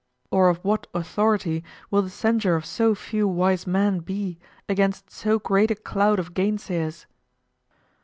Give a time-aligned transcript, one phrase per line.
[0.31, 5.37] Or of what authority will the censure of so few wise men be against so
[5.37, 7.05] great a cloud of gainsayers?